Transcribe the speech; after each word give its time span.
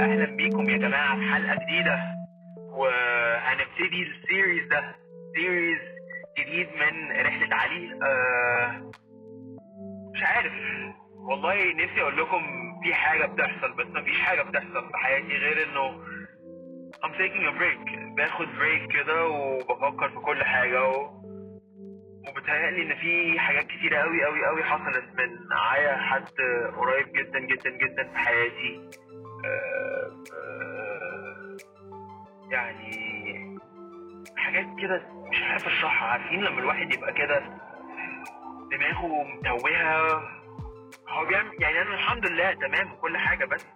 أهلا 0.00 0.24
بيكم 0.36 0.70
يا 0.70 0.76
جماعة 0.78 1.16
في 1.18 1.32
حلقة 1.34 1.54
جديدة. 1.64 2.00
وهنبتدي 2.58 4.02
ال 4.02 4.11
series 4.11 4.68
ده. 4.68 4.94
series 5.34 5.78
جديد 6.38 6.68
من 6.68 7.12
رحلة 7.26 7.56
علي. 7.56 7.92
آه 8.02 8.90
مش 10.14 10.22
عارف. 10.22 10.52
والله 11.16 11.54
نفسي 11.74 12.00
أقول 12.02 12.16
لكم 12.18 12.42
في 12.84 12.94
حاجة 12.94 13.26
بتحصل 13.26 13.72
بس 13.72 13.86
مفيش 13.86 14.20
حاجة 14.20 14.42
بتحصل 14.42 14.88
في 14.90 14.96
حياتي 14.96 15.36
غير 15.36 15.66
إنه 15.68 16.00
I'm 17.04 17.12
taking 17.12 17.44
a 17.50 17.58
break. 17.60 17.98
باخد 18.16 18.46
break 18.58 18.92
كده 18.92 19.26
وبفكر 19.26 20.08
في 20.08 20.16
كل 20.16 20.44
حاجة 20.44 20.84
و... 20.88 21.20
وبتهيألي 22.28 22.82
إن 22.82 22.94
في 22.94 23.38
حاجات 23.40 23.66
كتيرة 23.66 23.98
قوي 23.98 24.24
قوي 24.24 24.46
قوي 24.46 24.64
حصلت 24.64 25.04
من 25.18 25.48
معايا. 25.50 25.96
حد 25.96 26.24
قريب 26.76 27.06
جدا 27.12 27.38
جدا 27.40 27.70
جدا 27.70 28.10
في 28.12 28.18
حياتي. 28.18 28.90
آه، 29.44 29.99
يعني 32.50 33.58
حاجات 34.36 34.66
كده 34.82 35.02
مش 35.30 35.42
عارف 35.42 35.66
أشرحها. 35.66 36.08
عارفين 36.08 36.40
لما 36.40 36.58
الواحد 36.60 36.94
يبقى 36.94 37.12
كده 37.12 37.38
دماغه 38.70 39.24
متوهة؟ 39.24 40.22
هو 41.08 41.24
بيعمل 41.28 41.62
يعني 41.62 41.82
أنا 41.82 41.94
الحمد 41.94 42.26
لله 42.26 42.52
تمام 42.54 42.92
وكل 42.92 43.16
حاجة 43.18 43.44
بس 43.44 43.66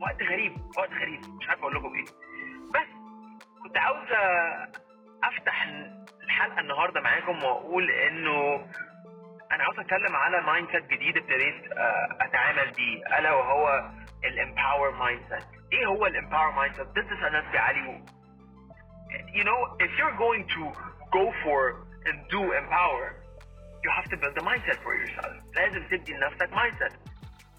وقت 0.00 0.22
غريب 0.22 0.52
وقت 0.78 0.90
غريب. 0.90 1.20
مش 1.40 1.48
عارف 1.48 1.60
أقول 1.60 1.74
لكم 1.74 1.94
إيه. 1.94 2.04
بس 2.74 2.88
كنت 3.62 3.76
عاوز 3.76 4.08
أفتح 5.24 5.66
الحلقة 6.24 6.60
النهارده 6.60 7.00
معاكم 7.00 7.44
وأقول 7.44 7.90
إنه 7.90 8.66
أنا 9.54 9.64
عاوز 9.64 9.78
أتكلم 9.78 10.16
على 10.16 10.40
mindset 10.40 10.84
جديد 10.86 11.16
ابتديت 11.16 11.72
آه، 11.72 12.18
أتعامل 12.20 12.70
بيه. 12.70 13.18
ألا 13.18 13.32
وهو 13.32 13.90
ال 14.24 14.90
empower 14.90 15.20
mindset 15.28 15.44
إيه 15.72 15.86
هو 15.86 16.06
ال 16.06 16.50
empower 16.50 16.74
mindset 16.76 16.86
this 16.88 17.08
is 17.10 17.24
honestly 17.24 18.02
you 19.38 19.44
know 19.44 19.60
if 19.84 19.90
you're 19.98 20.18
going 20.26 20.44
to 20.56 20.62
go 21.18 21.24
for 21.44 21.60
and 22.08 22.16
do 22.34 22.42
empower 22.62 23.06
you 23.84 23.90
have 23.98 24.08
to 24.12 24.16
build 24.22 24.36
a 24.42 24.44
mindset 24.50 24.78
for 24.84 24.94
yourself. 25.02 25.32
لازم 25.56 25.88
تبني 25.88 26.18
لنفسك 26.18 26.50
mindset. 26.50 26.94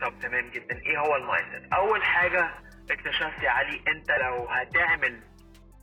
طب 0.00 0.18
تمام 0.22 0.50
جدا. 0.50 0.76
إيه 0.86 0.98
هو 0.98 1.16
ال 1.16 1.46
mindset 1.52 1.72
أول 1.72 2.04
حاجة 2.04 2.50
اكتشفت 2.90 3.42
يا 3.42 3.50
علي 3.50 3.82
أنت 3.88 4.10
لو 4.10 4.46
هتعمل 4.48 5.20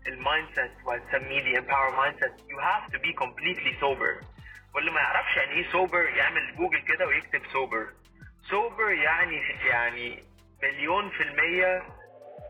ال 0.08 0.48
mindset 0.56 0.72
وهتسميه 0.86 1.42
the 1.42 1.58
empower 1.62 1.92
mindset 1.92 2.42
you 2.50 2.58
have 2.60 2.92
to 2.94 3.00
be 3.00 3.14
completely 3.24 3.74
sober. 3.82 4.33
واللي 4.76 4.92
ما 4.92 5.00
يعرفش 5.02 5.38
يعني 5.38 5.52
إيه 5.52 5.72
sober 5.72 6.18
يعمل 6.18 6.56
جوجل 6.56 6.80
كده 6.80 7.08
ويكتب 7.08 7.42
sober. 7.44 7.88
Sober 8.52 8.90
يعني 8.90 9.42
يعني 9.68 10.24
مليون 10.64 11.10
في 11.10 11.24
المية 11.24 11.84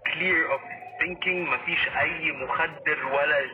clear 0.10 0.52
of 0.56 0.62
thinking 1.02 1.50
مفيش 1.54 1.88
أي 1.88 2.32
مخدر 2.32 3.06
ولا 3.06 3.50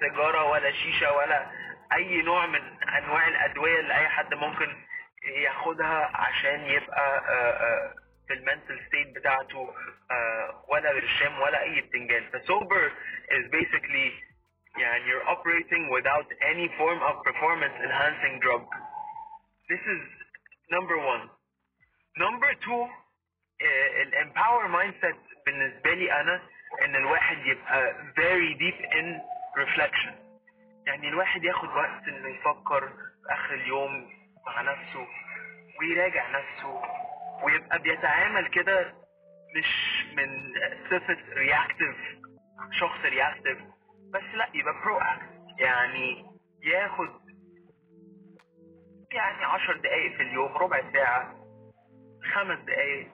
سيجارة 0.00 0.44
ولا 0.44 0.72
شيشة 0.72 1.12
ولا 1.12 1.50
أي 1.92 2.22
نوع 2.22 2.46
من 2.46 2.60
أنواع 2.82 3.28
الأدوية 3.28 3.80
اللي 3.80 3.94
أي 3.94 4.08
حد 4.08 4.34
ممكن 4.34 4.76
ياخدها 5.42 6.10
عشان 6.14 6.60
يبقى 6.66 7.18
آه، 7.18 7.50
آه، 7.50 7.94
في 8.28 8.34
ال 8.34 8.41
mental 8.41 8.80
state 8.86 9.16
بتاعته 9.16 9.74
آه، 10.10 10.64
ولا 10.68 10.92
برشام 10.92 11.40
ولا 11.40 11.62
أي 11.62 11.80
بتنجان. 11.80 12.24
ف 12.32 12.42
sober 12.42 12.90
is 13.30 13.50
basically 13.52 14.12
يعني 14.78 15.04
you're 15.04 15.26
operating 15.34 15.84
without 15.96 16.28
any 16.50 16.68
form 16.78 17.00
of 17.10 17.14
performance 17.24 17.74
enhancing 17.86 18.40
drug. 18.40 18.62
This 19.70 19.82
is 19.94 20.02
number 20.70 20.96
one. 20.98 21.24
Number 22.16 22.50
two 22.64 22.82
آه، 23.62 24.02
ال 24.02 24.10
empower 24.10 24.68
mindset 24.68 25.16
بالنسبة 25.46 25.94
لي 25.94 26.20
أنا 26.20 26.42
ان 26.84 26.96
الواحد 26.96 27.38
يبقى 27.46 27.94
very 28.16 28.54
deep 28.58 28.80
in 28.92 29.06
reflection. 29.62 30.12
يعني 30.86 31.08
الواحد 31.08 31.44
ياخد 31.44 31.68
وقت 31.68 32.08
إنه 32.08 32.28
يفكر 32.28 32.88
في 32.88 33.32
آخر 33.34 33.54
اليوم 33.54 34.10
مع 34.46 34.62
نفسه 34.62 35.06
ويراجع 35.80 36.28
نفسه 36.28 36.82
ويبقى 37.42 37.78
بيتعامل 37.78 38.48
كده 38.48 38.94
مش 39.56 40.04
من 40.16 40.54
صفة 40.90 41.18
reactive 41.34 41.96
شخص 42.72 42.98
reactive 43.04 43.58
بس 44.12 44.22
لا 44.34 44.48
يبقى 44.54 44.74
pro 44.84 44.98
يعني 45.58 46.24
ياخد 46.62 47.08
يعني 49.12 49.44
عشر 49.44 49.76
دقايق 49.76 50.16
في 50.16 50.22
اليوم 50.22 50.52
ربع 50.56 50.92
ساعة 50.92 51.34
خمس 52.34 52.58
دقايق 52.58 53.08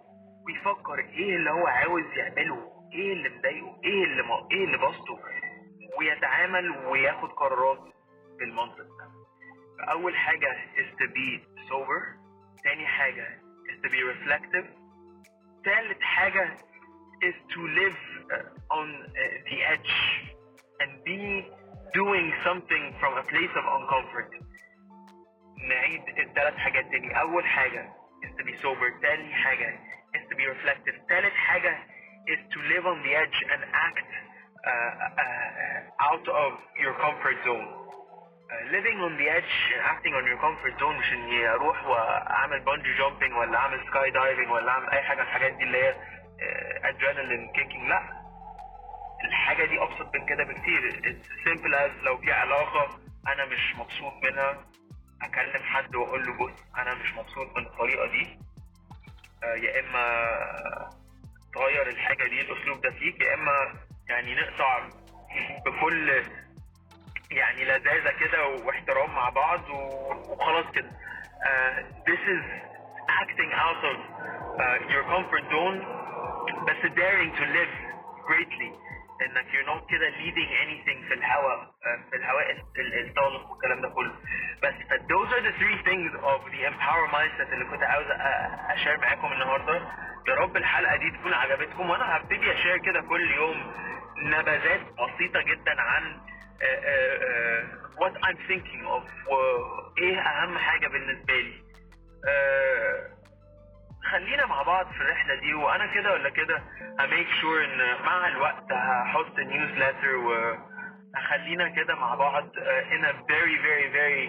ويفكر 0.47 0.99
إيه 0.99 1.37
اللي 1.37 1.51
هو 1.51 1.67
عاوز 1.67 2.05
يعمله 2.17 2.73
إيه 2.93 3.13
اللي 3.13 3.29
مضايقه 3.29 3.81
إيه 3.85 4.05
اللي 4.05 4.23
ما 4.23 4.49
إيه 4.53 4.65
اللي 4.65 4.79
بسطه 4.79 5.21
ويتعامل 5.99 6.71
وياخد 6.87 7.29
قرارات 7.29 7.79
بالمنطق 8.39 8.79
ده. 8.99 9.11
فأول 9.79 10.17
حاجة 10.17 10.53
is 10.77 10.89
to 11.01 11.07
be 11.09 11.41
sober. 11.71 12.03
تاني 12.65 12.87
حاجة 12.87 13.41
is 13.69 13.87
to 13.87 13.91
be 13.91 14.03
reflective. 14.03 14.67
تالت 15.65 16.03
حاجة 16.03 16.57
is 17.25 17.35
to 17.55 17.61
live 17.61 17.99
on 18.71 18.89
the 19.49 19.63
edge. 19.73 20.34
and 20.84 20.92
be 21.04 21.46
doing 21.94 22.28
something 22.48 22.84
from 23.00 23.14
a 23.18 23.24
place 23.32 23.54
of 23.60 23.66
uncomfort 23.78 24.32
نعيد 25.70 26.02
الثلاث 26.20 26.56
حاجات 26.58 26.86
تاني 26.92 27.20
أول 27.22 27.46
حاجة 27.46 27.90
is 28.26 28.30
to 28.42 28.44
be 28.46 28.54
sober 28.64 29.02
تاني 29.02 29.34
حاجة 29.34 29.80
is 30.16 30.22
to 30.32 30.36
be 30.36 30.46
reflective 30.46 30.96
تالت 31.10 31.34
حاجة 31.34 31.78
is 32.30 32.40
to 32.54 32.60
live 32.74 32.86
on 32.86 32.98
the 33.06 33.14
edge 33.16 33.40
and 33.54 33.62
act 33.74 34.10
uh, 34.68 34.72
uh, 35.24 36.08
out 36.12 36.28
of 36.28 36.52
your 36.84 36.94
comfort 37.06 37.38
zone 37.46 37.68
uh, 37.68 38.72
living 38.76 38.98
on 39.08 39.14
the 39.18 39.28
edge 39.38 39.54
acting 39.94 40.14
on 40.14 40.24
your 40.26 40.38
comfort 40.46 40.74
zone 40.80 40.98
مش 41.00 41.14
اني 41.14 41.50
اروح 41.50 41.86
واعمل 41.88 42.60
بانجي 42.60 42.94
جامبينج 42.98 43.34
ولا 43.34 43.58
اعمل 43.58 43.80
سكاي 43.88 44.12
دايفنج 44.12 44.50
ولا 44.52 44.72
اعمل 44.72 44.90
اي 44.90 45.02
حاجه 45.02 45.18
من 45.18 45.24
الحاجات 45.24 45.54
دي 45.54 45.64
اللي 45.64 45.78
هي 45.84 45.96
ادرينالين 46.84 47.52
كيكينج 47.52 47.90
لا 47.90 48.04
الحاجة 49.25 49.65
دي 49.65 49.83
أبسط 49.83 50.15
من 50.15 50.27
كده 50.27 50.45
بكتير. 50.45 50.91
Simple 51.45 51.75
as 51.75 52.05
لو 52.05 52.19
في 52.19 52.33
علاقة 52.33 52.89
أنا 53.29 53.45
مش 53.45 53.75
مبسوط 53.77 54.13
منها 54.25 54.65
أكلم 55.23 55.63
حد 55.63 55.95
وأقول 55.97 56.27
له 56.27 56.33
بص 56.39 56.53
أنا 56.79 56.95
مش 56.95 57.15
مبسوط 57.15 57.57
من 57.57 57.67
الطريقة 57.67 58.07
دي. 58.07 58.39
آه، 59.45 59.55
يا 59.55 59.81
إما 59.81 60.05
تغير 61.55 61.89
الحاجة 61.89 62.25
دي 62.25 62.41
الأسلوب 62.41 62.81
ده 62.81 62.91
فيك 62.91 63.21
يا 63.21 63.35
إما 63.35 63.53
يعني 64.09 64.35
نقطع 64.35 64.89
بكل 65.67 66.23
يعني 67.31 67.65
لذاذة 67.65 68.11
كده 68.21 68.47
واحترام 68.49 69.15
مع 69.15 69.29
بعض 69.29 69.61
وخلاص 69.71 70.67
كده. 70.75 70.91
uh, 70.91 71.83
this 72.09 72.23
is 72.35 72.43
acting 73.23 73.51
out 73.67 73.81
of 73.93 73.97
uh, 74.61 74.93
your 74.93 75.05
comfort 75.13 75.45
zone 75.55 75.79
بس 76.69 76.81
daring 76.97 77.31
to 77.41 77.45
live 77.57 77.75
greatly. 78.29 78.71
انك 79.25 79.47
you're 79.53 79.69
not 79.69 79.91
كده 79.91 80.11
leading 80.11 80.51
anything 80.65 81.09
في 81.09 81.15
الهواء 81.15 81.59
uh, 81.65 82.11
في 82.11 82.17
الهواء 82.17 82.51
ال- 82.79 83.09
الطلق 83.09 83.51
والكلام 83.51 83.81
ده 83.81 83.89
كله. 83.89 84.13
بس 84.63 84.75
ف 84.75 84.93
those 84.93 85.31
are 85.37 85.43
the 85.49 85.55
three 85.61 85.79
things 85.89 86.13
of 86.33 86.41
the 86.53 86.61
empower 86.71 87.07
mindset 87.15 87.53
اللي 87.53 87.65
كنت 87.65 87.83
عاوز 87.83 88.07
أشير 88.71 88.97
معاكم 89.01 89.33
النهارده. 89.33 89.77
يا 90.29 90.35
رب 90.35 90.57
الحلقة 90.57 90.97
دي 90.97 91.11
تكون 91.11 91.33
عجبتكم 91.35 91.91
وأنا 91.91 92.17
هبتدي 92.17 92.53
أشير 92.53 92.79
كده 92.79 93.01
كل 93.01 93.31
يوم 93.31 93.73
نبذات 94.19 94.81
بسيطة 94.81 95.41
جدا 95.43 95.81
عن 95.81 96.21
آه، 96.63 96.81
آه، 96.85 97.65
what 98.01 98.13
I'm 98.27 98.37
thinking 98.49 98.85
of 98.87 99.29
وايه 99.29 100.19
أهم 100.21 100.59
حاجة 100.59 100.89
بالنسبة 100.89 101.35
لي. 101.35 101.65
آه، 102.29 103.14
خلينا 104.15 104.47
مع 104.47 104.63
بعض 104.63 104.87
في 104.87 105.01
الرحلة 105.01 105.35
دي 105.35 105.55
وأنا 105.55 105.87
كده 105.95 106.13
ولا 106.13 106.29
كده؟ 106.31 106.63
هميك 107.01 107.27
شور 107.41 107.65
إن 107.65 108.03
مع 108.05 108.29
الوقت 108.29 108.73
هحط 108.73 109.39
نيوزلتر 109.39 110.17
وهخلينا 110.17 111.69
كده 111.69 111.95
مع 111.95 112.15
بعض 112.15 112.45
آه، 112.59 112.83
in 112.83 113.05
a 113.05 113.13
very 113.13 113.57
very 113.67 113.89
very 113.97 114.29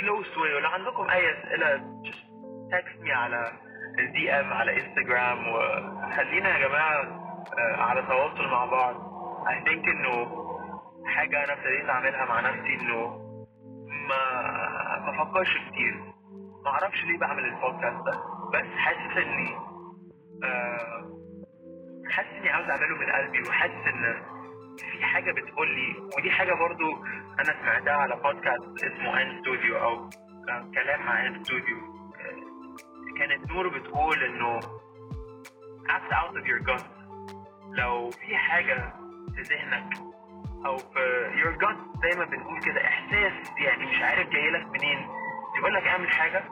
close 0.00 0.36
way. 0.36 0.54
ولو 0.56 0.68
عندكم 0.68 1.10
أي 1.10 1.30
أسئلة 1.38 1.76
just 2.04 2.18
text 2.74 3.04
me 3.06 3.10
على 3.10 3.52
ال 3.98 4.30
DM 4.32 4.52
على 4.52 4.72
انستجرام 4.76 5.48
وخلينا 5.48 6.58
يا 6.58 6.68
جماعة 6.68 7.00
آه، 7.58 7.82
على 7.82 8.02
تواصل 8.02 8.48
مع 8.48 8.64
بعض. 8.64 8.94
I 9.46 9.68
think 9.68 9.88
إنه 9.88 10.46
حاجة 11.06 11.44
أنا 11.44 11.52
ابتديت 11.52 11.88
أعملها 11.90 12.24
مع 12.24 12.40
نفسي 12.40 12.74
إنه 12.74 13.06
ما 14.08 14.22
افكرش 15.10 15.56
كتير. 15.70 15.94
ما 16.64 16.70
أعرفش 16.70 17.04
ليه 17.04 17.18
بعمل 17.18 17.44
البودكاست 17.44 18.04
ده. 18.06 18.39
بس 18.52 18.66
حاسس 18.76 19.16
إني 19.16 19.56
آه، 20.44 21.10
حاسس 22.10 22.28
إني 22.28 22.48
عاوز 22.50 22.70
أعمله 22.70 22.96
من 22.96 23.12
قلبي 23.12 23.48
وحاسس 23.48 23.86
إن 23.86 24.22
في 24.92 25.04
حاجة 25.04 25.32
بتقول 25.32 25.68
لي 25.74 25.96
ودي 26.18 26.30
حاجة 26.30 26.52
برضو 26.54 27.04
أنا 27.40 27.60
سمعتها 27.62 27.92
على 27.92 28.16
بودكاست 28.16 28.84
اسمه 28.84 29.22
ان 29.22 29.40
ستوديو 29.42 29.78
أو 29.78 30.10
آه، 30.48 30.70
كلام 30.74 31.06
مع 31.06 31.26
ان 31.26 31.44
ستوديو 31.44 31.76
كانت 33.18 33.50
نور 33.50 33.68
بتقول 33.68 34.22
إنه 34.24 34.60
act 35.88 36.12
out 36.12 36.34
of 36.36 36.44
your 36.46 36.60
gut. 36.70 36.84
لو 37.72 38.10
في 38.10 38.36
حاجة 38.36 38.92
في 39.34 39.42
ذهنك 39.42 39.94
أو 40.66 40.76
في 40.78 41.30
your 41.42 41.62
gut 41.62 42.16
ما 42.18 42.24
بنقول 42.24 42.60
كده 42.60 42.84
إحساس 42.84 43.52
يعني 43.58 43.86
مش 43.86 44.02
عارف 44.02 44.28
جاي 44.28 44.50
لك 44.50 44.66
منين 44.66 45.08
يقول 45.58 45.74
لك 45.74 45.82
اعمل 45.86 46.10
حاجة 46.10 46.44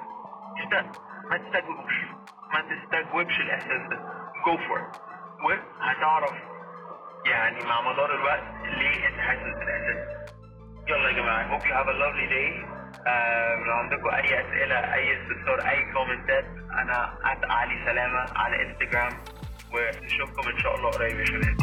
انت 0.65 0.85
ما 1.30 1.36
تستجوبش. 1.38 1.94
ما 2.54 2.60
تستجوبش 2.60 3.40
الإحساس 3.40 3.82
ده. 3.90 4.19
For 4.44 4.78
it. 4.78 4.98
وهتعرف 5.44 6.32
يعني 7.26 7.64
مع 7.64 7.80
مدار 7.80 8.14
الوقت 8.14 8.42
ليه 8.64 9.08
انت 9.08 9.20
حاسس 9.20 9.42
بالإحساس. 9.58 9.96
ده. 9.96 10.26
يلا 10.88 11.08
يا 11.08 11.16
جماعة. 11.16 11.58
You 11.58 11.62
have 11.62 11.88
a 11.88 11.92
lovely 12.02 12.28
day. 12.32 12.78
آه، 13.06 13.54
لو 13.54 13.72
عندكم 13.72 14.08
أي 14.08 14.40
أسئلة 14.40 14.94
أي 14.94 15.22
استفسار 15.22 15.70
أي 15.70 15.92
كومنتات 15.92 16.44
أنا 16.72 17.19
علي 17.50 17.84
سلامة 17.86 18.26
على 18.36 18.62
انستجرام 18.62 19.12
ونشوفكم 19.75 20.48
إن 20.48 20.58
شاء 20.58 20.75
الله 20.75 20.90
قريب 20.90 21.19
يا 21.20 21.25
شباب. 21.25 21.56